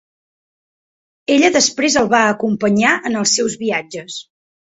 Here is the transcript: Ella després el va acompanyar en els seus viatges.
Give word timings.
Ella 1.35 1.51
després 1.55 1.99
el 2.01 2.09
va 2.15 2.23
acompanyar 2.31 2.95
en 3.11 3.19
els 3.21 3.35
seus 3.41 3.59
viatges. 3.67 4.19